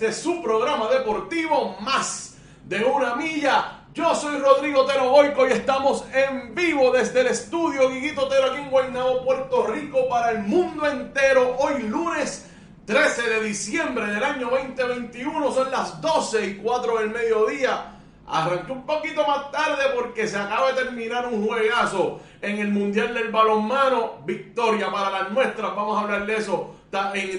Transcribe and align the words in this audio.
A 0.00 0.08
este 0.08 0.12
su 0.12 0.42
programa 0.42 0.88
deportivo 0.88 1.76
más 1.80 2.36
de 2.64 2.82
una 2.84 3.16
milla. 3.16 3.82
Yo 3.92 4.14
soy 4.14 4.38
Rodrigo 4.38 4.86
Tero 4.86 5.10
Boico 5.10 5.46
y 5.46 5.52
estamos 5.52 6.06
en 6.14 6.54
vivo 6.54 6.90
desde 6.90 7.20
el 7.20 7.26
estudio 7.26 7.90
Guiguito 7.90 8.26
Tero 8.28 8.46
aquí 8.46 8.62
en 8.62 8.70
Guaynabo, 8.70 9.24
Puerto 9.24 9.66
Rico 9.66 10.08
para 10.08 10.30
el 10.30 10.38
mundo 10.38 10.86
entero. 10.86 11.54
Hoy 11.58 11.82
lunes 11.82 12.48
13 12.86 13.28
de 13.28 13.42
diciembre 13.42 14.06
del 14.06 14.24
año 14.24 14.48
2021, 14.48 15.52
son 15.52 15.70
las 15.70 16.00
12 16.00 16.46
y 16.46 16.56
4 16.56 16.98
del 16.98 17.10
mediodía. 17.10 17.96
Arranqué 18.26 18.72
un 18.72 18.86
poquito 18.86 19.26
más 19.26 19.50
tarde 19.50 19.84
porque 19.94 20.26
se 20.26 20.38
acaba 20.38 20.72
de 20.72 20.84
terminar 20.84 21.26
un 21.26 21.46
juegazo 21.46 22.20
en 22.40 22.58
el 22.58 22.68
Mundial 22.68 23.12
del 23.12 23.28
Balonmano. 23.28 24.20
Victoria 24.24 24.90
para 24.90 25.10
las 25.10 25.30
nuestras. 25.32 25.74
Vamos 25.74 25.98
a 25.98 26.02
hablar 26.02 26.24
de 26.24 26.36
eso 26.36 26.76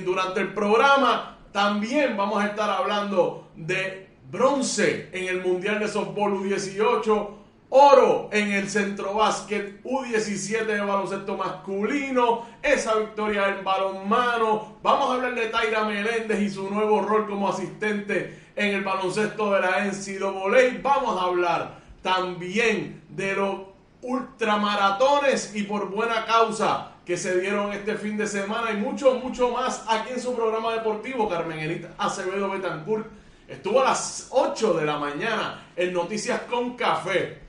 durante 0.03 0.41
el 0.41 0.53
programa. 0.53 1.37
También 1.51 2.15
vamos 2.15 2.41
a 2.41 2.47
estar 2.47 2.69
hablando 2.69 3.49
de 3.55 4.07
bronce 4.31 5.09
en 5.11 5.27
el 5.27 5.41
Mundial 5.41 5.79
de 5.79 5.87
Softball 5.89 6.33
U18. 6.33 7.29
Oro 7.73 8.29
en 8.31 8.51
el 8.51 8.69
centro 8.69 9.13
básquet 9.13 9.81
U17 9.83 10.65
de 10.65 10.79
baloncesto 10.79 11.35
masculino. 11.35 12.45
Esa 12.61 12.95
victoria 12.95 13.49
en 13.49 13.63
balonmano. 13.65 14.77
Vamos 14.81 15.09
a 15.09 15.13
hablar 15.15 15.35
de 15.35 15.47
Taira 15.47 15.83
Meléndez 15.83 16.41
y 16.41 16.49
su 16.49 16.69
nuevo 16.69 17.01
rol 17.01 17.27
como 17.27 17.49
asistente 17.49 18.39
en 18.55 18.75
el 18.75 18.83
baloncesto 18.83 19.51
de 19.51 19.61
la 19.61 19.85
NCAA. 19.85 20.79
Vamos 20.81 21.21
a 21.21 21.25
hablar 21.25 21.79
también 22.01 23.03
de 23.09 23.35
los 23.35 23.59
ultramaratones 24.01 25.53
y 25.55 25.63
por 25.63 25.89
buena 25.89 26.25
causa 26.25 26.90
que 27.05 27.17
se 27.17 27.39
dieron 27.39 27.73
este 27.73 27.95
fin 27.95 28.17
de 28.17 28.27
semana 28.27 28.71
y 28.71 28.77
mucho, 28.77 29.15
mucho 29.15 29.51
más 29.51 29.83
aquí 29.87 30.13
en 30.13 30.21
su 30.21 30.35
programa 30.35 30.73
deportivo. 30.73 31.27
Carmen 31.27 31.59
Enita 31.59 31.93
Acevedo 31.97 32.49
Betancourt 32.49 33.07
estuvo 33.47 33.81
a 33.81 33.85
las 33.85 34.27
8 34.29 34.73
de 34.75 34.85
la 34.85 34.97
mañana 34.97 35.67
en 35.75 35.93
Noticias 35.93 36.41
con 36.41 36.75
Café. 36.75 37.39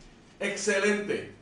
Excelente. 0.40 1.32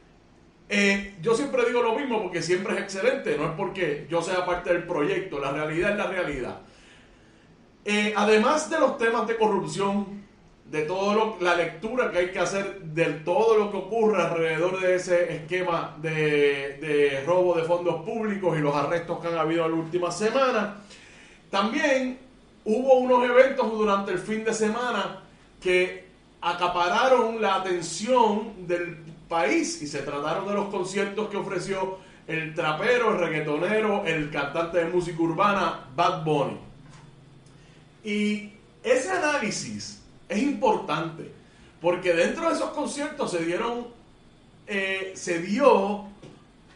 Eh, 0.68 1.16
yo 1.20 1.34
siempre 1.34 1.64
digo 1.66 1.82
lo 1.82 1.96
mismo 1.96 2.22
porque 2.22 2.42
siempre 2.42 2.74
es 2.74 2.80
excelente, 2.80 3.36
no 3.36 3.46
es 3.46 3.52
porque 3.56 4.06
yo 4.08 4.22
sea 4.22 4.46
parte 4.46 4.72
del 4.72 4.84
proyecto, 4.84 5.40
la 5.40 5.50
realidad 5.50 5.90
es 5.90 5.96
la 5.96 6.06
realidad. 6.06 6.60
Eh, 7.84 8.12
además 8.16 8.70
de 8.70 8.78
los 8.78 8.96
temas 8.96 9.26
de 9.26 9.36
corrupción, 9.36 10.24
de 10.70 10.82
todo 10.82 11.14
lo, 11.14 11.36
la 11.40 11.56
lectura 11.56 12.12
que 12.12 12.18
hay 12.18 12.30
que 12.30 12.38
hacer 12.38 12.80
de 12.80 13.04
todo 13.24 13.56
lo 13.56 13.70
que 13.72 13.76
ocurre 13.76 14.22
alrededor 14.22 14.80
de 14.80 14.94
ese 14.94 15.34
esquema 15.34 15.96
de, 16.00 16.78
de 16.80 17.24
robo 17.26 17.54
de 17.56 17.64
fondos 17.64 18.04
públicos 18.04 18.56
y 18.56 18.60
los 18.60 18.74
arrestos 18.74 19.18
que 19.18 19.26
han 19.26 19.38
habido 19.38 19.64
en 19.66 19.72
la 19.72 19.76
última 19.78 20.12
semana, 20.12 20.76
también 21.50 22.18
hubo 22.64 22.98
unos 22.98 23.28
eventos 23.28 23.68
durante 23.72 24.12
el 24.12 24.18
fin 24.20 24.44
de 24.44 24.54
semana 24.54 25.22
que 25.60 26.08
acapararon 26.40 27.42
la 27.42 27.56
atención 27.56 28.66
del 28.68 28.96
país 29.28 29.82
y 29.82 29.88
se 29.88 30.02
trataron 30.02 30.46
de 30.46 30.54
los 30.54 30.68
conciertos 30.68 31.28
que 31.28 31.36
ofreció 31.36 31.98
el 32.28 32.54
trapero, 32.54 33.12
el 33.12 33.18
reggaetonero, 33.18 34.04
el 34.06 34.30
cantante 34.30 34.78
de 34.78 34.84
música 34.84 35.20
urbana 35.20 35.88
Bad 35.96 36.24
Bunny. 36.24 36.58
Y 38.04 38.52
ese 38.84 39.10
análisis 39.10 39.99
es 40.30 40.42
importante 40.42 41.30
porque 41.80 42.12
dentro 42.12 42.48
de 42.48 42.54
esos 42.54 42.70
conciertos 42.70 43.30
se 43.30 43.44
dieron, 43.44 43.88
eh, 44.66 45.12
se 45.14 45.40
dio 45.40 46.04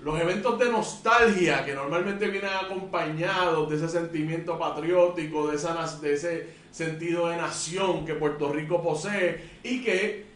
los 0.02 0.20
eventos 0.20 0.58
de 0.58 0.70
nostalgia 0.70 1.64
que 1.64 1.74
normalmente 1.74 2.28
vienen 2.28 2.50
acompañados 2.52 3.70
de 3.70 3.76
ese 3.76 3.88
sentimiento 3.88 4.58
patriótico, 4.58 5.48
de, 5.48 5.56
esa, 5.56 5.98
de 6.00 6.14
ese 6.14 6.48
sentido 6.70 7.28
de 7.28 7.36
nación 7.36 8.04
que 8.04 8.14
Puerto 8.14 8.52
Rico 8.52 8.82
posee 8.82 9.58
y 9.62 9.82
que 9.82 10.26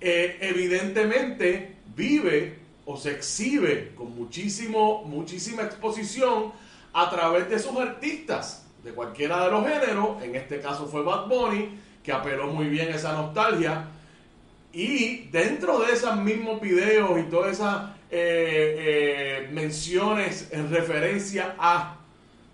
eh, 0.00 0.38
evidentemente 0.40 1.76
vive 1.94 2.58
o 2.86 2.96
se 2.96 3.12
exhibe 3.12 3.92
con 3.94 4.14
muchísimo, 4.14 5.04
muchísima 5.04 5.62
exposición 5.62 6.52
a 6.92 7.10
través 7.10 7.48
de 7.50 7.58
sus 7.58 7.76
artistas 7.76 8.66
de 8.82 8.92
cualquiera 8.92 9.44
de 9.44 9.50
los 9.50 9.66
géneros, 9.66 10.22
en 10.22 10.34
este 10.34 10.60
caso 10.60 10.86
fue 10.86 11.02
Bad 11.02 11.26
Bunny, 11.26 11.78
que 12.02 12.12
apeló 12.12 12.46
muy 12.48 12.66
bien 12.66 12.88
esa 12.88 13.12
nostalgia, 13.12 13.86
y 14.72 15.28
dentro 15.30 15.80
de 15.80 15.92
esos 15.92 16.16
mismos 16.16 16.60
videos 16.60 17.18
y 17.18 17.24
todas 17.24 17.52
esas 17.52 17.90
eh, 18.10 19.44
eh, 19.44 19.48
menciones 19.52 20.48
en 20.52 20.70
referencia 20.70 21.54
a, 21.58 21.96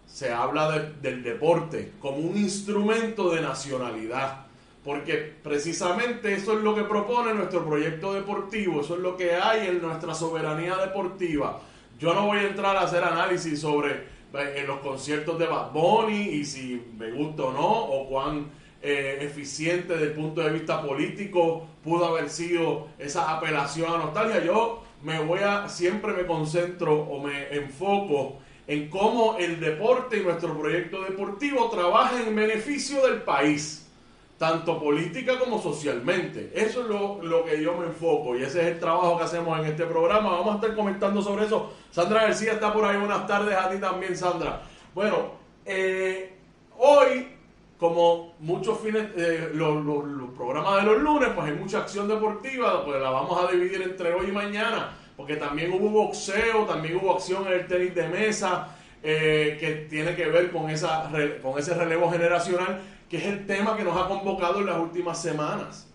se 0.07 0.33
habla 0.33 0.71
de- 0.71 0.93
del 1.03 1.23
deporte 1.23 1.93
como 2.01 2.19
un 2.19 2.37
instrumento 2.37 3.31
de 3.31 3.41
nacionalidad. 3.43 4.47
Porque 4.85 5.15
precisamente 5.43 6.33
eso 6.33 6.57
es 6.57 6.63
lo 6.63 6.73
que 6.75 6.83
propone 6.85 7.35
nuestro 7.35 7.67
proyecto 7.67 8.15
deportivo, 8.15 8.83
eso 8.83 8.95
es 8.95 9.01
lo 9.01 9.17
que 9.17 9.35
hay 9.35 9.67
en 9.67 9.83
nuestra 9.83 10.15
soberanía 10.15 10.77
deportiva. 10.77 11.61
Yo 11.99 12.15
no 12.15 12.27
voy 12.27 12.39
a 12.39 12.43
entrar 12.49 12.77
a 12.77 12.83
hacer 12.83 13.03
análisis 13.03 13.61
sobre 13.61 14.05
eh, 14.33 14.65
los 14.65 14.79
conciertos 14.79 15.39
de 15.41 15.47
Bad 15.47 15.73
Bunny 15.73 16.29
y 16.29 16.45
si 16.45 16.81
me 16.97 17.11
gusta 17.11 17.43
o 17.45 17.53
no, 17.53 17.67
o 17.69 18.09
cuán 18.09 18.47
eh, 18.87 19.19
eficiente 19.21 19.95
desde 19.95 20.07
el 20.07 20.13
punto 20.13 20.43
de 20.43 20.51
vista 20.51 20.81
político 20.81 21.67
pudo 21.83 22.07
haber 22.07 22.31
sido 22.31 22.87
esa 23.01 23.37
apelación 23.37 23.93
a 23.93 23.99
nostalgia. 23.99 24.45
Yo 24.45 24.85
me 25.03 25.19
voy 25.19 25.41
a, 25.41 25.69
siempre 25.69 26.13
me 26.13 26.25
concentro 26.25 26.95
o 26.95 27.21
me 27.21 27.49
enfoco 27.53 28.39
en 28.69 28.89
cómo 28.89 29.39
el 29.39 29.59
deporte 29.59 30.19
y 30.19 30.21
nuestro 30.21 30.57
proyecto 30.57 31.03
deportivo 31.03 31.69
trabaja 31.69 32.23
en 32.23 32.37
beneficio 32.37 33.05
del 33.05 33.23
país 33.23 33.91
tanto 34.39 34.79
política 34.79 35.37
como 35.41 35.61
socialmente. 35.61 36.53
Eso 36.55 36.83
es 36.83 36.87
lo, 36.87 37.21
lo 37.25 37.45
que 37.45 37.61
yo 37.61 37.75
me 37.75 37.87
enfoco 37.87 38.37
y 38.37 38.43
ese 38.45 38.61
es 38.61 38.67
el 38.69 38.79
trabajo 38.79 39.19
que 39.19 39.25
hacemos 39.25 39.59
en 39.59 39.65
este 39.65 39.85
programa. 39.85 40.31
Vamos 40.31 40.53
a 40.53 40.55
estar 40.57 40.77
comentando 40.77 41.21
sobre 41.23 41.47
eso. 41.47 41.73
Sandra 41.91 42.23
García 42.23 42.53
está 42.53 42.73
por 42.73 42.85
ahí. 42.85 42.97
Buenas 42.99 43.27
tardes 43.27 43.57
a 43.57 43.69
ti 43.69 43.79
también, 43.79 44.17
Sandra. 44.17 44.63
Bueno, 44.95 45.33
eh, 45.65 46.37
hoy 46.79 47.36
como 47.79 48.35
muchos 48.41 48.81
fines, 48.81 49.07
eh, 49.17 49.51
los, 49.53 49.85
los, 49.85 50.31
programas 50.37 50.83
de 50.83 50.91
los 50.91 51.03
lunes, 51.03 51.31
pues 51.35 51.47
hay 51.49 51.55
mucha 51.55 51.79
acción 51.79 52.09
deportiva, 52.09 52.85
pues 52.85 53.01
la 53.01 53.11
vamos 53.11 53.43
a 53.43 53.51
dividir 53.53 53.83
entre 53.83 54.15
hoy 54.15 54.29
y 54.29 54.33
mañana, 54.33 54.97
porque 55.17 55.37
también 55.37 55.73
hubo 55.73 55.91
boxeo, 55.91 56.65
también 56.65 56.97
hubo 56.97 57.15
acción 57.15 57.47
en 57.47 57.53
el 57.55 57.67
tenis 57.67 57.95
de 57.95 58.09
mesa, 58.09 58.77
eh, 59.03 59.57
que 59.61 59.87
tiene 59.89 60.15
que 60.17 60.27
ver 60.27 60.51
con, 60.51 60.71
esa, 60.71 61.11
con 61.43 61.59
ese 61.59 61.75
relevo 61.75 62.11
generacional, 62.11 62.81
que 63.11 63.19
es 63.19 63.25
el 63.25 63.47
tema 63.47 63.77
que 63.77 63.85
nos 63.85 63.97
ha 63.97 64.09
convocado 64.09 64.61
en 64.61 64.67
las 64.67 64.79
últimas 64.79 65.21
semanas. 65.21 65.89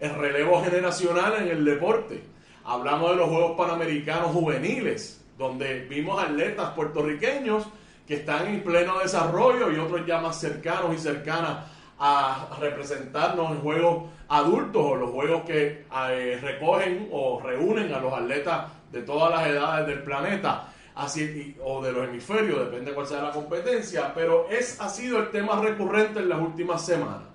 El 0.00 0.14
relevo 0.14 0.62
generacional 0.62 1.34
en 1.42 1.48
el 1.48 1.64
deporte. 1.64 2.22
Hablamos 2.64 3.10
de 3.10 3.16
los 3.16 3.28
Juegos 3.28 3.56
Panamericanos 3.56 4.32
Juveniles, 4.32 5.22
donde 5.38 5.80
vimos 5.82 6.22
atletas 6.22 6.70
puertorriqueños 6.70 7.68
que 8.06 8.14
están 8.14 8.46
en 8.46 8.62
pleno 8.62 8.98
desarrollo 8.98 9.70
y 9.70 9.78
otros 9.78 10.06
ya 10.06 10.20
más 10.20 10.40
cercanos 10.40 10.94
y 10.94 10.98
cercanas 10.98 11.66
a 11.98 12.56
representarnos 12.60 13.52
en 13.52 13.60
juegos 13.60 14.04
adultos 14.28 14.82
o 14.84 14.96
los 14.96 15.10
juegos 15.10 15.42
que 15.44 15.86
eh, 16.10 16.38
recogen 16.40 17.08
o 17.10 17.40
reúnen 17.40 17.92
a 17.92 18.00
los 18.00 18.12
atletas 18.12 18.70
de 18.92 19.02
todas 19.02 19.30
las 19.30 19.46
edades 19.48 19.86
del 19.86 20.02
planeta 20.02 20.68
así, 20.96 21.54
o 21.62 21.82
de 21.82 21.92
los 21.92 22.08
hemisferios, 22.08 22.58
depende 22.58 22.90
de 22.90 22.94
cuál 22.94 23.06
sea 23.06 23.22
la 23.22 23.30
competencia, 23.30 24.12
pero 24.14 24.48
es, 24.50 24.80
ha 24.80 24.88
sido 24.88 25.18
el 25.18 25.30
tema 25.30 25.60
recurrente 25.60 26.20
en 26.20 26.28
las 26.28 26.40
últimas 26.40 26.84
semanas. 26.84 27.28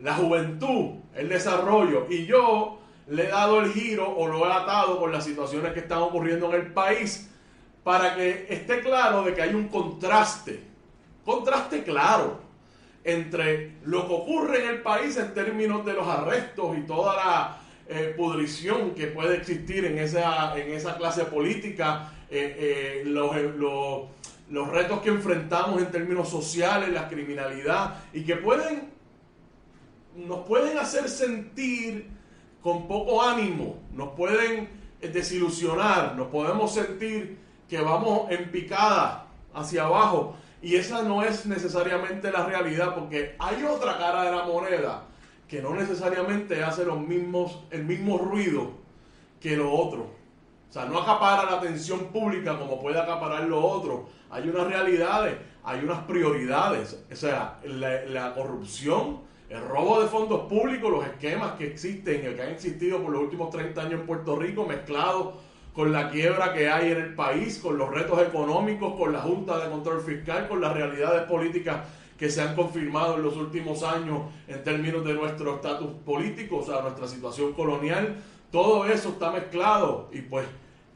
La 0.00 0.14
juventud, 0.14 0.96
el 1.14 1.28
desarrollo, 1.28 2.06
y 2.10 2.26
yo 2.26 2.80
le 3.08 3.24
he 3.24 3.28
dado 3.28 3.60
el 3.60 3.72
giro 3.72 4.08
o 4.14 4.28
lo 4.28 4.46
he 4.46 4.52
atado 4.52 4.98
con 4.98 5.12
las 5.12 5.24
situaciones 5.24 5.72
que 5.72 5.80
están 5.80 5.98
ocurriendo 5.98 6.48
en 6.48 6.60
el 6.60 6.72
país 6.72 7.30
para 7.84 8.16
que 8.16 8.46
esté 8.48 8.80
claro 8.80 9.22
de 9.22 9.34
que 9.34 9.42
hay 9.42 9.54
un 9.54 9.68
contraste, 9.68 10.58
contraste 11.24 11.84
claro 11.84 12.40
entre 13.04 13.76
lo 13.84 14.08
que 14.08 14.14
ocurre 14.14 14.64
en 14.64 14.70
el 14.70 14.82
país 14.82 15.18
en 15.18 15.34
términos 15.34 15.84
de 15.84 15.92
los 15.92 16.08
arrestos 16.08 16.78
y 16.78 16.80
toda 16.80 17.14
la 17.14 17.58
eh, 17.86 18.14
pudrición 18.16 18.92
que 18.92 19.08
puede 19.08 19.36
existir 19.36 19.84
en 19.84 19.98
esa, 19.98 20.58
en 20.58 20.72
esa 20.72 20.96
clase 20.96 21.26
política, 21.26 22.10
eh, 22.30 22.56
eh, 22.58 23.02
los, 23.04 23.36
los, 23.58 24.04
los 24.48 24.68
retos 24.68 25.02
que 25.02 25.10
enfrentamos 25.10 25.82
en 25.82 25.90
términos 25.90 26.30
sociales, 26.30 26.88
la 26.88 27.06
criminalidad, 27.06 28.02
y 28.14 28.24
que 28.24 28.36
pueden, 28.36 28.90
nos 30.16 30.46
pueden 30.46 30.78
hacer 30.78 31.10
sentir 31.10 32.08
con 32.62 32.88
poco 32.88 33.22
ánimo, 33.22 33.82
nos 33.92 34.14
pueden 34.14 34.70
desilusionar, 35.02 36.16
nos 36.16 36.28
podemos 36.28 36.72
sentir 36.72 37.43
que 37.68 37.80
vamos 37.80 38.30
en 38.30 38.50
picada 38.50 39.26
hacia 39.54 39.84
abajo. 39.84 40.36
Y 40.62 40.76
esa 40.76 41.02
no 41.02 41.22
es 41.22 41.46
necesariamente 41.46 42.30
la 42.30 42.46
realidad, 42.46 42.94
porque 42.94 43.36
hay 43.38 43.62
otra 43.64 43.98
cara 43.98 44.24
de 44.24 44.30
la 44.30 44.44
moneda 44.44 45.04
que 45.48 45.60
no 45.60 45.74
necesariamente 45.74 46.64
hace 46.64 46.84
los 46.84 46.98
mismos, 46.98 47.64
el 47.70 47.84
mismo 47.84 48.18
ruido 48.18 48.70
que 49.40 49.56
lo 49.56 49.72
otro. 49.72 50.10
O 50.70 50.72
sea, 50.72 50.86
no 50.86 50.98
acapara 50.98 51.44
la 51.44 51.58
atención 51.58 52.06
pública 52.06 52.58
como 52.58 52.80
puede 52.80 52.98
acaparar 52.98 53.44
lo 53.44 53.64
otro. 53.64 54.08
Hay 54.30 54.48
unas 54.48 54.66
realidades, 54.66 55.36
hay 55.62 55.80
unas 55.84 56.00
prioridades. 56.04 57.04
O 57.12 57.14
sea, 57.14 57.60
la, 57.64 58.04
la 58.06 58.34
corrupción, 58.34 59.20
el 59.50 59.60
robo 59.60 60.00
de 60.00 60.08
fondos 60.08 60.48
públicos, 60.48 60.90
los 60.90 61.06
esquemas 61.06 61.52
que 61.52 61.66
existen, 61.66 62.22
que 62.22 62.42
han 62.42 62.48
existido 62.48 63.00
por 63.02 63.12
los 63.12 63.22
últimos 63.22 63.50
30 63.50 63.80
años 63.82 64.00
en 64.00 64.06
Puerto 64.06 64.34
Rico, 64.34 64.64
mezclados 64.64 65.34
con 65.74 65.92
la 65.92 66.08
quiebra 66.08 66.54
que 66.54 66.70
hay 66.70 66.92
en 66.92 66.98
el 66.98 67.14
país, 67.14 67.58
con 67.58 67.76
los 67.76 67.90
retos 67.90 68.22
económicos, 68.22 68.94
con 68.94 69.12
la 69.12 69.20
Junta 69.20 69.58
de 69.58 69.68
Control 69.68 70.00
Fiscal, 70.00 70.48
con 70.48 70.60
las 70.60 70.72
realidades 70.72 71.24
políticas 71.24 71.80
que 72.16 72.30
se 72.30 72.40
han 72.40 72.54
confirmado 72.54 73.16
en 73.16 73.22
los 73.22 73.36
últimos 73.36 73.82
años 73.82 74.22
en 74.46 74.62
términos 74.62 75.04
de 75.04 75.14
nuestro 75.14 75.56
estatus 75.56 75.90
político, 76.04 76.58
o 76.58 76.64
sea, 76.64 76.80
nuestra 76.80 77.08
situación 77.08 77.52
colonial, 77.54 78.22
todo 78.52 78.86
eso 78.86 79.08
está 79.10 79.32
mezclado 79.32 80.08
y 80.12 80.20
pues 80.20 80.46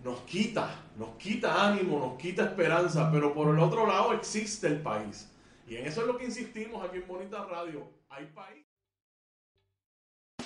nos 0.04 0.20
quita, 0.20 0.70
nos 0.96 1.10
quita 1.16 1.68
ánimo, 1.68 1.98
nos 1.98 2.16
quita 2.16 2.44
esperanza, 2.44 3.10
pero 3.10 3.34
por 3.34 3.52
el 3.52 3.58
otro 3.60 3.84
lado 3.84 4.12
existe 4.12 4.68
el 4.68 4.80
país. 4.80 5.28
Y 5.66 5.74
en 5.74 5.86
eso 5.86 6.02
es 6.02 6.06
lo 6.06 6.16
que 6.16 6.26
insistimos 6.26 6.84
aquí 6.84 6.98
en 6.98 7.08
Bonita 7.08 7.44
Radio. 7.46 7.90
Hay 8.10 8.26
país. 8.26 8.67